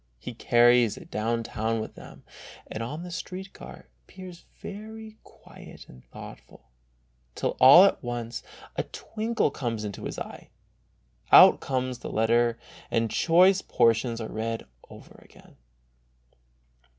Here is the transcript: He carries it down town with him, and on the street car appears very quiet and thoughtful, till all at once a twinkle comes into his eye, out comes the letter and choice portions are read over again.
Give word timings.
He 0.17 0.33
carries 0.33 0.97
it 0.97 1.11
down 1.11 1.43
town 1.43 1.79
with 1.79 1.93
him, 1.95 2.23
and 2.65 2.81
on 2.81 3.03
the 3.03 3.11
street 3.11 3.53
car 3.53 3.87
appears 4.01 4.45
very 4.59 5.17
quiet 5.23 5.87
and 5.87 6.03
thoughtful, 6.03 6.71
till 7.35 7.55
all 7.61 7.83
at 7.85 8.01
once 8.01 8.41
a 8.75 8.81
twinkle 8.81 9.51
comes 9.51 9.83
into 9.83 10.05
his 10.05 10.17
eye, 10.17 10.49
out 11.31 11.59
comes 11.59 11.99
the 11.99 12.09
letter 12.09 12.57
and 12.89 13.11
choice 13.11 13.61
portions 13.61 14.19
are 14.19 14.27
read 14.31 14.65
over 14.89 15.19
again. 15.23 15.55